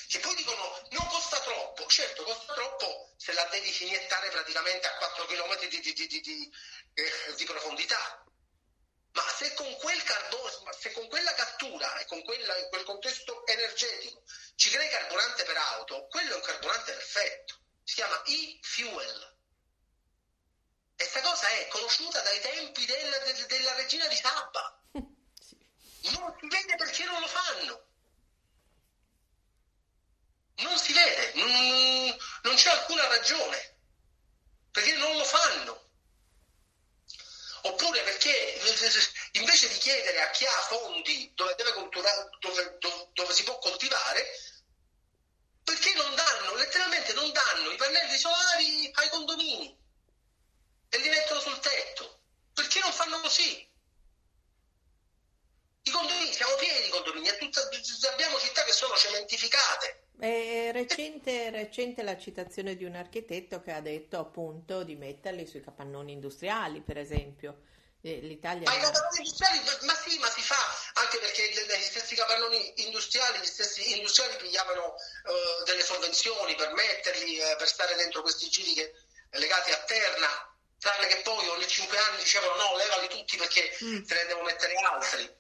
[0.09, 4.97] Che poi dicono non costa troppo, certo costa troppo se la devi iniettare praticamente a
[4.97, 6.53] 4 km di, di, di, di
[6.95, 8.25] eh, profondità,
[9.13, 14.23] ma se con quel carbone, se con quella cattura e con quella, quel contesto energetico
[14.57, 19.35] ci crei carburante per auto, quello è un carburante perfetto, si chiama e-fuel.
[20.99, 24.81] E questa cosa è conosciuta dai tempi del, del, della regina di Sabba.
[26.07, 27.87] Non si vede perché non lo fanno
[30.59, 33.79] non si vede, non, non c'è alcuna ragione,
[34.71, 35.85] perché non lo fanno.
[37.67, 38.61] Oppure perché
[39.33, 44.25] invece di chiedere a chi ha fondi dove, dove, dove, dove si può coltivare,
[45.65, 49.77] perché non danno, letteralmente non danno i pannelli solari ai condomini
[50.91, 52.21] e li mettono sul tetto?
[52.55, 53.69] Perché non fanno così?
[55.83, 60.06] I condomini, siamo pieni di condomini, abbiamo città che sono cementificate.
[60.19, 65.61] È recente, recente, la citazione di un architetto che ha detto appunto di metterli sui
[65.61, 67.63] capannoni industriali, per esempio.
[68.01, 70.57] L'Italia ma i capannoni industriali, ma sì, ma si fa
[70.95, 77.39] anche perché gli stessi capannoni industriali, gli stessi industriali pigliavano uh, delle sovvenzioni per metterli,
[77.39, 78.93] uh, per stare dentro questi giri che,
[79.33, 80.29] legati a terra,
[80.79, 84.05] tranne che poi ogni cinque anni dicevano no, levali tutti perché mm.
[84.05, 85.36] se ne devo mettere altri.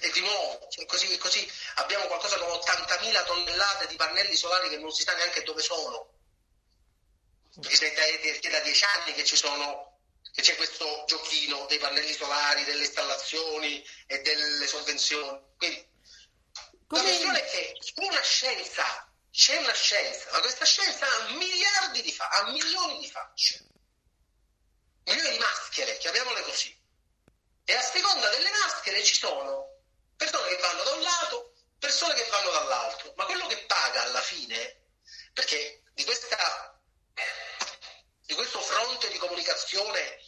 [0.00, 4.90] E di nuovo, così, così abbiamo qualcosa come 80.000 tonnellate di pannelli solari che non
[4.90, 6.14] si sa neanche dove sono.
[7.60, 9.88] Perché è da dieci anni che ci sono
[10.38, 15.40] che c'è questo giochino dei pannelli solari, delle installazioni e delle sovvenzioni.
[15.56, 15.88] Quindi
[16.86, 17.02] Come...
[17.02, 22.12] la questione è che una scienza, c'è una scienza, ma questa scienza ha miliardi di
[22.12, 23.66] facce, ha milioni di facce,
[25.06, 26.77] milioni di maschere, chiamiamole così.
[27.70, 29.76] E a seconda delle maschere ci sono
[30.16, 34.22] persone che vanno da un lato, persone che vanno dall'altro, ma quello che paga alla
[34.22, 34.84] fine,
[35.34, 36.80] perché di, questa,
[38.24, 40.18] di questo fronte di comunicazione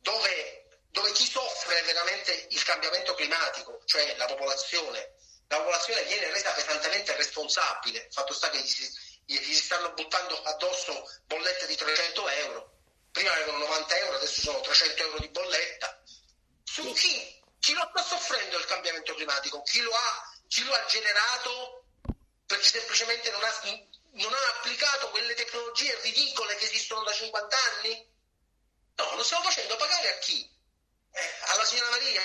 [0.00, 5.14] dove, dove chi soffre veramente il cambiamento climatico, cioè la popolazione,
[5.46, 8.92] la popolazione viene resa pesantemente responsabile, fatto sta che gli si,
[9.26, 12.72] gli si stanno buttando addosso bollette di 300 euro,
[13.12, 16.01] prima avevano 90 euro, adesso sono 300 euro di bolletta,
[16.72, 19.62] su chi chi lo sta soffrendo il cambiamento climatico?
[19.62, 21.84] Chi lo ha, chi lo ha generato
[22.44, 23.52] perché semplicemente non ha,
[24.12, 28.10] non ha applicato quelle tecnologie ridicole che esistono da 50 anni?
[28.96, 30.42] No, lo stiamo facendo pagare a chi?
[30.42, 32.22] Eh, alla signora Maria?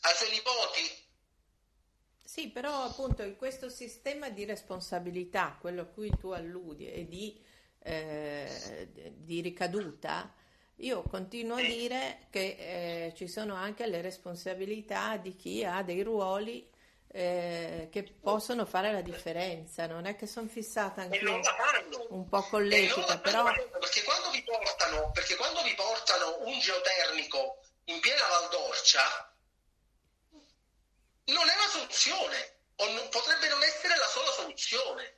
[0.00, 1.06] Ai suoi nipoti?
[2.24, 7.42] Sì, però appunto in questo sistema di responsabilità, quello a cui tu alludi, e di,
[7.84, 10.34] eh, di ricaduta,
[10.80, 12.56] io continuo a dire che
[13.08, 16.68] eh, ci sono anche le responsabilità di chi ha dei ruoli
[17.10, 19.86] eh, che possono fare la differenza.
[19.86, 21.20] Non è che sono fissata anche
[22.10, 23.44] un po' con l'etica, però...
[23.44, 29.34] Perché quando, vi portano, perché quando vi portano un geotermico in piena Valdorcia,
[31.24, 35.16] non è una soluzione, o non, potrebbe non essere la sola soluzione.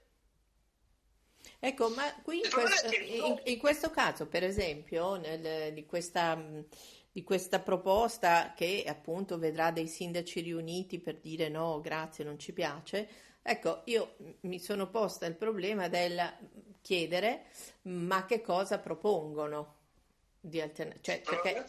[1.62, 6.42] Ecco, ma qui in questo, in, in questo caso, per esempio, nel, di, questa,
[7.12, 12.55] di questa proposta che appunto vedrà dei sindaci riuniti per dire no, grazie, non ci
[12.55, 13.07] piace,
[13.42, 16.18] ecco, io mi sono posta il problema del
[16.81, 17.44] chiedere
[17.83, 19.77] ma che cosa propongono
[20.40, 21.64] di alternativa, cioè, perché,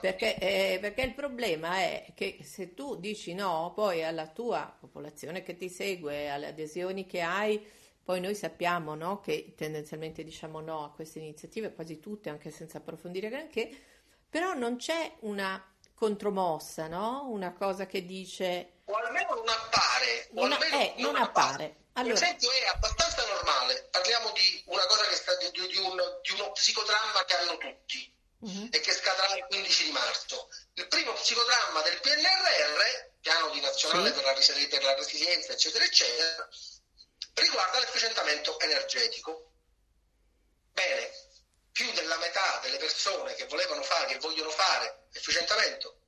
[0.00, 5.42] perché, eh, perché, il problema è che se tu dici no, poi alla tua popolazione
[5.42, 7.62] che ti segue, alle adesioni che hai,
[8.06, 12.78] poi noi sappiamo no, che tendenzialmente diciamo no a queste iniziative, quasi tutte, anche senza
[12.78, 13.68] approfondire granché,
[14.30, 15.60] però non c'è una
[15.92, 17.26] contromossa, no?
[17.26, 18.82] una cosa che dice...
[18.84, 20.28] O almeno non appare.
[20.36, 21.64] O una, almeno eh, non, non appare.
[21.64, 21.76] appare.
[21.94, 22.14] Allora...
[22.14, 26.30] Per esempio è abbastanza normale, parliamo di una cosa che sta di, di, un, di
[26.30, 28.68] uno psicodramma che hanno tutti uh-huh.
[28.70, 30.48] e che scadrà il 15 di marzo.
[30.74, 34.14] Il primo psicodramma del PNRR, piano di nazionale sì.
[34.14, 34.32] per, la,
[34.70, 36.48] per la resilienza, eccetera, eccetera,
[37.42, 39.52] riguarda l'efficientamento energetico.
[40.72, 41.10] Bene,
[41.72, 46.00] più della metà delle persone che volevano fare, che vogliono fare efficientamento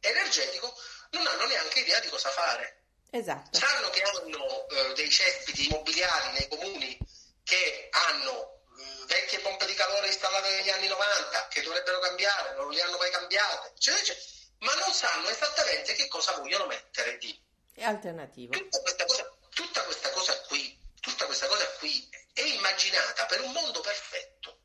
[0.00, 0.74] energetico
[1.10, 2.82] non hanno neanche idea di cosa fare.
[3.10, 3.56] Esatto.
[3.56, 6.98] Sanno che hanno eh, dei cespiti immobiliari nei comuni
[7.44, 12.70] che hanno eh, vecchie pompe di calore installate negli anni 90 che dovrebbero cambiare, non
[12.70, 14.26] le hanno mai cambiate, eccetera, eccetera,
[14.58, 17.38] ma non sanno esattamente che cosa vogliono mettere di
[17.80, 18.52] alternativo.
[18.52, 23.52] Tutta questa cosa tutta questa cosa qui, tutta questa cosa qui è immaginata per un
[23.52, 24.60] mondo perfetto,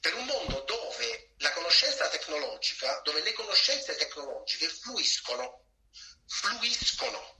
[0.00, 5.66] per un mondo dove la conoscenza tecnologica, dove le conoscenze tecnologiche fluiscono,
[6.26, 7.36] fluiscono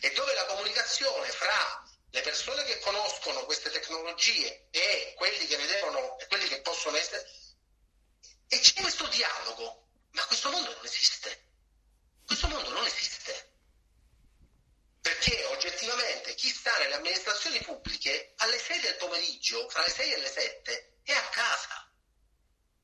[0.00, 5.66] e dove la comunicazione fra le persone che conoscono queste tecnologie e quelli che ne
[5.66, 7.26] devono e quelli che possono essere
[8.48, 11.44] e c'è questo dialogo, ma questo mondo non esiste.
[12.26, 13.55] Questo mondo non esiste
[15.06, 20.18] perché oggettivamente chi sta nelle amministrazioni pubbliche alle 6 del pomeriggio, fra le 6 e
[20.18, 21.88] le 7, è a casa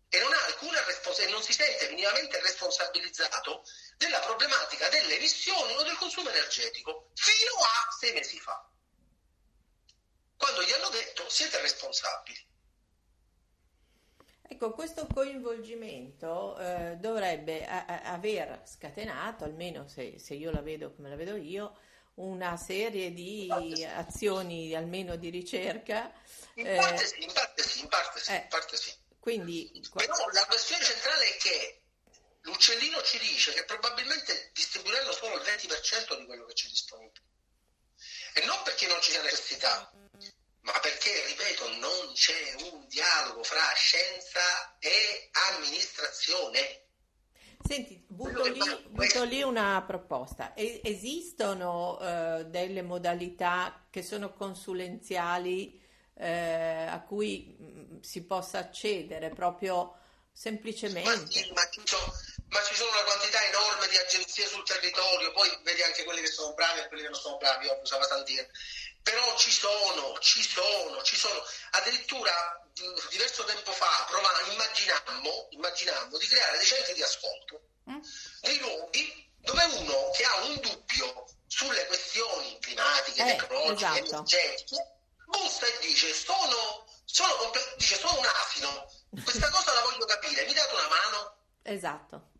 [0.09, 3.65] e non alcuna responsabilità, non si sente minimamente responsabilizzato
[3.97, 8.71] della problematica delle emissioni o del consumo energetico fino a sei mesi fa,
[10.37, 12.51] quando gli hanno detto siete responsabili.
[14.43, 20.93] Ecco, questo coinvolgimento eh, dovrebbe a- a- aver scatenato, almeno se, se io la vedo
[20.95, 21.79] come la vedo io,
[22.15, 23.49] una serie di
[23.95, 26.13] azioni almeno di ricerca.
[26.55, 28.95] In parte sì, in parte sì, in parte sì, eh, in parte sì.
[29.19, 31.83] Quindi, Però la questione centrale è che
[32.41, 37.25] l'uccellino ci dice che probabilmente distribuiranno solo il 20% di quello che c'è disponibile.
[38.35, 39.93] E non perché non ci sia necessità,
[40.63, 46.82] ma perché, ripeto, non c'è un dialogo fra scienza e amministrazione.
[47.65, 50.53] Senti, butto lì, butto lì una proposta.
[50.55, 55.81] Esistono eh, delle modalità che sono consulenziali
[56.15, 59.97] eh, a cui mh, mm, si possa accedere proprio
[60.33, 61.09] semplicemente?
[61.09, 61.63] Ma, sì, ma,
[62.49, 66.31] ma ci sono una quantità enorme di agenzie sul territorio, poi vedi anche quelli che
[66.31, 68.47] sono bravi e quelli che non sono bravi, ovvio, usava Santina.
[69.03, 71.43] Però ci sono, ci sono, ci sono.
[71.73, 72.62] Addirittura
[73.11, 77.61] diverso tempo fa provavamo, immaginammo, immaginammo di creare dei centri di ascolto,
[77.91, 77.99] mm.
[78.41, 84.15] dei luoghi dove uno che ha un dubbio sulle questioni climatiche, eh, tecnologiche, esatto.
[84.15, 84.97] energetiche,
[85.27, 88.91] bussa e dice sono, sono, comple- dice, sono un asino,
[89.23, 91.37] questa cosa la voglio capire, mi date una mano?
[91.63, 92.31] Esatto.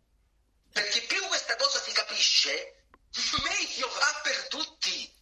[0.71, 2.85] Perché più questa cosa si capisce,
[3.43, 5.12] meglio va per tutti.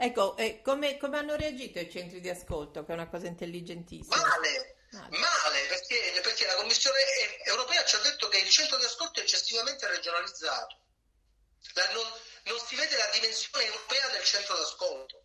[0.00, 4.14] Ecco, eh, come, come, hanno reagito i centri di ascolto, che è una cosa intelligentissima?
[4.14, 6.98] Male, male, male perché, perché, la Commissione
[7.42, 10.78] europea ci ha detto che il centro di ascolto è eccessivamente regionalizzato.
[11.74, 12.04] La, non,
[12.44, 15.22] non, si vede la dimensione europea del centro d'ascolto.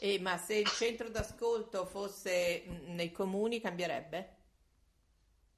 [0.00, 4.34] Eh, ma se il centro d'ascolto fosse nei comuni cambierebbe?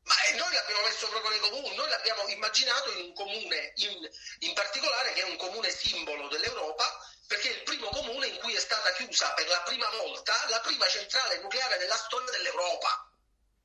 [0.02, 4.54] Ma noi l'abbiamo messo proprio nei comuni, noi l'abbiamo immaginato in un comune in, in
[4.54, 8.58] particolare che è un comune simbolo dell'Europa perché è il primo comune in cui è
[8.58, 13.06] stata chiusa per la prima volta la prima centrale nucleare della storia dell'Europa.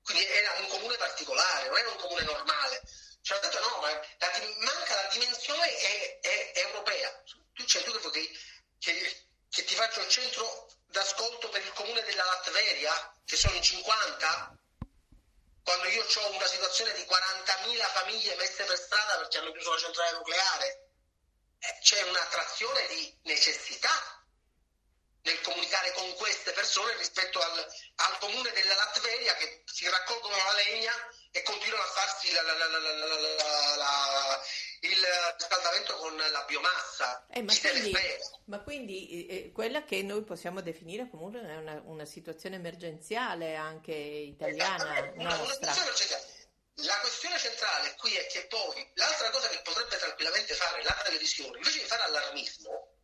[0.03, 2.81] Quindi era un comune particolare, non era un comune normale.
[3.21, 7.23] Ci hanno detto no, ma la, manca la dimensione è, è, europea.
[7.53, 8.37] Tu, cioè, tu che,
[8.79, 13.63] che, che ti faccio il centro d'ascolto per il comune della Latveria, che sono in
[13.63, 14.57] 50,
[15.63, 19.79] quando io ho una situazione di 40.000 famiglie messe per strada perché hanno chiuso la
[19.79, 20.83] centrale nucleare
[21.81, 24.23] c'è un'attrazione di necessità
[25.23, 30.53] nel comunicare con queste persone rispetto al, al comune della Latveria che si raccolgono la
[30.67, 30.91] legna
[31.31, 34.41] e continuano a farsi la, la, la,
[34.81, 35.05] il
[35.37, 37.25] riscaldamento con la biomassa.
[37.31, 37.95] Eh, ma, quindi,
[38.45, 45.11] ma, quindi, eh, quella che noi possiamo definire comunque una, una situazione emergenziale anche italiana
[45.15, 45.71] una, nostra.
[45.71, 45.83] Una
[46.77, 51.57] la questione centrale qui è che poi l'altra cosa che potrebbe tranquillamente fare la televisione,
[51.57, 52.95] invece di fare allarmismo,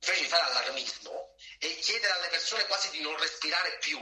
[0.00, 4.00] invece di fare allarmismo e chiedere alle persone quasi di non respirare più,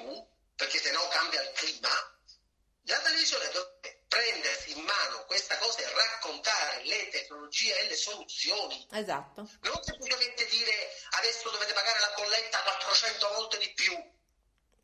[0.54, 1.90] perché sennò cambia il clima,
[2.84, 8.86] la televisione dovrebbe prendersi in mano questa cosa e raccontare le tecnologie e le soluzioni.
[8.92, 9.48] Esatto.
[9.61, 14.18] Non semplicemente dire adesso dovete pagare la bolletta 400 volte di più.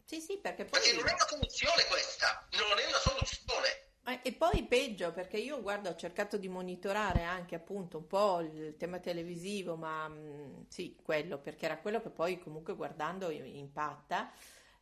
[0.04, 0.80] Sì, sì, perché poi...
[0.80, 3.85] Perché non è una soluzione questa, non è una soluzione.
[4.22, 8.76] E poi peggio perché io guarda ho cercato di monitorare anche appunto un po' il
[8.76, 14.30] tema televisivo, ma mh, mm, sì, quello perché era quello che poi comunque guardando impatta.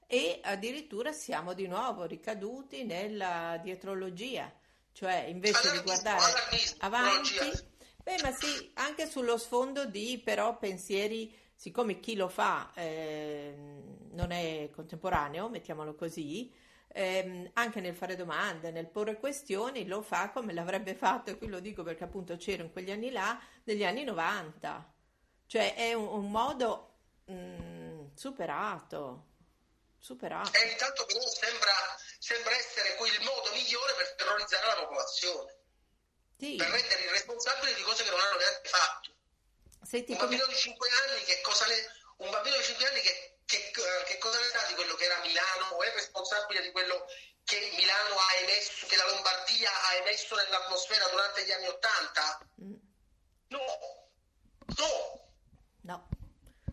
[0.07, 4.53] E addirittura siamo di nuovo ricaduti nella dietrologia,
[4.93, 6.23] cioè invece di guardare
[6.81, 7.39] avanti,
[8.03, 13.55] beh ma sì, anche sullo sfondo di però pensieri, siccome chi lo fa eh,
[14.11, 16.53] non è contemporaneo, mettiamolo così,
[16.97, 21.49] ehm, anche nel fare domande, nel porre questioni, lo fa come l'avrebbe fatto, e qui
[21.49, 24.95] lo dico perché appunto c'ero in quegli anni là, negli anni 90.
[25.47, 29.27] Cioè è un, un modo mh, mm, superato,
[29.99, 30.57] superato.
[30.57, 31.73] E intanto però sembra,
[32.19, 35.57] sembra essere quel modo migliore per terrorizzare la popolazione.
[36.39, 36.57] Sì.
[36.57, 39.13] Per rendere irresponsabili di cose che non hanno neanche fatto.
[39.83, 40.55] Senti, un bambino come...
[40.55, 41.75] di 5 anni che cosa ne...
[42.19, 43.71] un bambino di 5 anni che che,
[44.07, 47.07] che cosa ne sa di quello che era Milano è responsabile di quello
[47.45, 52.39] che Milano ha emesso, che la Lombardia ha emesso nell'atmosfera durante gli anni Ottanta?
[52.63, 52.75] Mm.
[53.49, 53.65] No,
[54.77, 55.33] no.
[55.83, 56.09] No.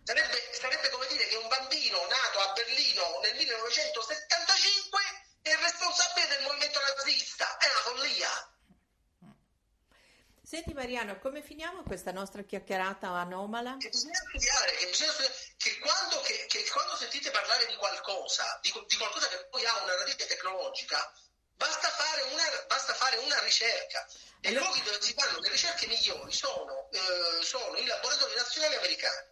[0.03, 5.01] Sarebbe, sarebbe, come dire che un bambino nato a Berlino nel 1975
[5.41, 7.57] è responsabile del movimento nazista.
[7.57, 8.50] È una follia.
[10.51, 13.77] Senti Mariano, come finiamo questa nostra chiacchierata anomala?
[13.79, 18.59] Che bisogna studiare, che, bisogna studiare, che, quando, che, che quando, sentite parlare di qualcosa,
[18.61, 21.09] di, di, qualcosa che poi ha una radice tecnologica,
[21.55, 24.05] basta fare una, basta fare una ricerca.
[24.41, 28.75] E i luoghi dove si fanno le ricerche migliori sono, eh, sono i laboratori nazionali
[28.75, 29.27] americani,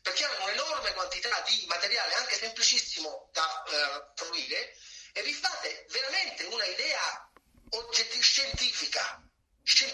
[0.00, 4.76] perché hanno un'enorme quantità di materiale, anche semplicissimo da eh, fruire,
[5.12, 7.32] e vi fate veramente una idea
[7.68, 9.26] oggettiva, scientifica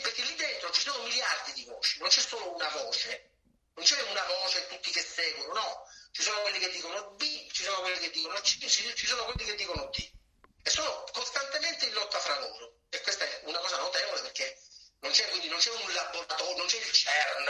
[0.01, 3.31] perché lì dentro ci sono miliardi di voci, non c'è solo una voce,
[3.75, 7.51] non c'è una voce e tutti che seguono, no, ci sono quelli che dicono B,
[7.53, 10.11] ci sono quelli che dicono C, ci sono quelli che dicono D.
[10.63, 12.81] E sono costantemente in lotta fra loro.
[12.89, 14.59] E questa è una cosa notevole perché
[15.01, 17.47] non c'è, quindi non c'è un laboratorio, non c'è il CERN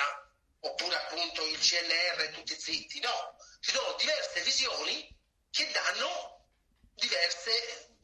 [0.61, 5.16] oppure appunto il CNR tutti zitti, no, ci sono diverse visioni
[5.51, 6.47] che danno
[6.95, 7.97] diverse,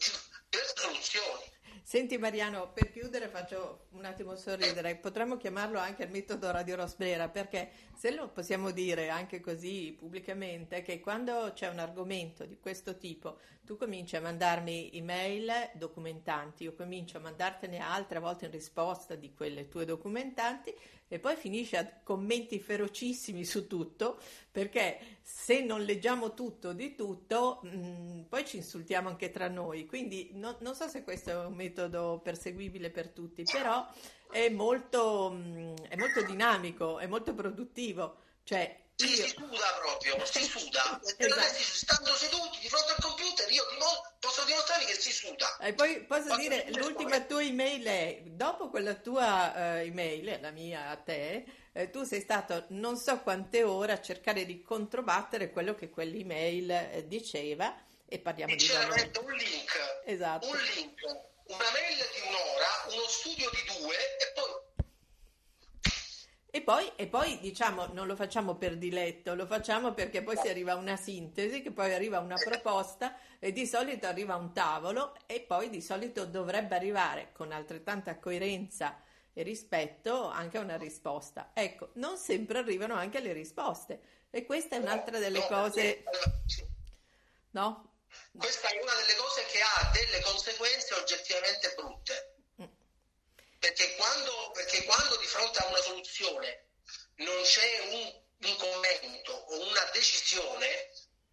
[0.48, 1.52] diverse soluzioni.
[1.86, 7.28] Senti Mariano, per chiudere faccio un attimo sorridere, potremmo chiamarlo anche il metodo Radio Rosbrera,
[7.28, 12.96] perché se lo possiamo dire anche così pubblicamente, che quando c'è un argomento di questo
[12.96, 19.14] tipo, tu cominci a mandarmi email documentanti, io comincio a mandartene altre volte in risposta
[19.14, 20.74] di quelle tue documentanti
[21.08, 24.18] e poi finisce a commenti ferocissimi su tutto,
[24.50, 29.86] perché se non leggiamo tutto di tutto, mh, mm, poi ci insultiamo anche tra noi.
[29.86, 33.86] Quindi no, non so se questo è un metodo perseguibile per tutti, però
[34.30, 38.16] è molto, mm, è molto dinamico, è molto produttivo.
[38.44, 39.26] Cioè, sì, io...
[39.26, 41.00] si suda proprio, si suda.
[41.16, 41.54] esatto.
[41.58, 43.64] Stando seduti di fronte al computer, io
[44.20, 45.56] posso dimostrarvi che si suda.
[45.58, 50.50] E poi posso Ma dire, l'ultima tua email è, dopo quella tua uh, email, la
[50.50, 55.50] mia a te, eh, tu sei stato non so quante ore a cercare di controbattere
[55.50, 58.64] quello che quell'email eh, diceva e parliamo e di...
[58.64, 60.48] C'era un link, esatto.
[60.48, 61.00] un link,
[61.46, 64.64] una mail di un'ora, uno studio di due e poi
[66.54, 70.46] e poi, e poi, diciamo non lo facciamo per diletto, lo facciamo perché poi si
[70.46, 75.16] arriva a una sintesi, che poi arriva una proposta e di solito arriva un tavolo
[75.26, 81.50] e poi di solito dovrebbe arrivare con altrettanta coerenza e rispetto anche a una risposta.
[81.52, 86.04] Ecco, non sempre arrivano anche le risposte e questa è un'altra delle cose...
[87.50, 87.93] No?
[88.36, 92.34] Questa è una delle cose che ha delle conseguenze oggettivamente brutte
[93.64, 96.66] perché quando, perché quando di fronte a una soluzione
[97.16, 100.66] non c'è un, un commento o una decisione,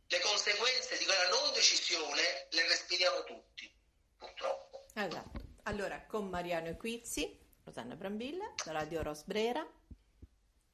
[0.08, 3.70] le conseguenze di quella non decisione le respiriamo tutti,
[4.18, 4.86] purtroppo.
[4.94, 5.40] Esatto.
[5.64, 9.68] Allora, con Mariano Equizzi, Rosanna Brambilla, Radio Rosbrera,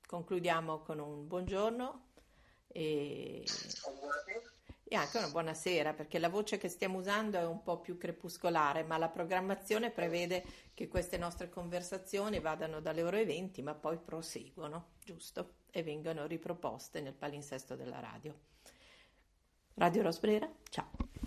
[0.06, 2.12] concludiamo con un buongiorno
[2.68, 3.44] e...
[3.82, 4.57] Buonasera
[4.90, 7.98] e anche una buona sera, perché la voce che stiamo usando è un po' più
[7.98, 13.98] crepuscolare, ma la programmazione prevede che queste nostre conversazioni vadano dalle ore 20, ma poi
[13.98, 15.56] proseguono, giusto?
[15.72, 18.34] E vengano riproposte nel palinsesto della radio.
[19.74, 21.27] Radio Rosbrera, ciao.